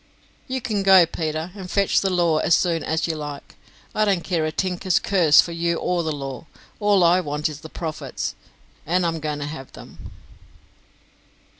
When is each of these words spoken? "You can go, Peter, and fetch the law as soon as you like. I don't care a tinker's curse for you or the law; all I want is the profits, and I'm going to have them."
"You 0.47 0.61
can 0.61 0.81
go, 0.81 1.05
Peter, 1.05 1.51
and 1.53 1.69
fetch 1.69 2.01
the 2.01 2.09
law 2.09 2.39
as 2.39 2.57
soon 2.57 2.83
as 2.83 3.05
you 3.05 3.15
like. 3.15 3.53
I 3.93 4.03
don't 4.03 4.23
care 4.23 4.45
a 4.47 4.51
tinker's 4.51 4.97
curse 4.97 5.41
for 5.41 5.51
you 5.51 5.75
or 5.77 6.01
the 6.01 6.11
law; 6.11 6.47
all 6.79 7.03
I 7.03 7.19
want 7.19 7.47
is 7.47 7.59
the 7.59 7.69
profits, 7.69 8.33
and 8.83 9.05
I'm 9.05 9.19
going 9.19 9.37
to 9.37 9.45
have 9.45 9.73
them." 9.73 10.09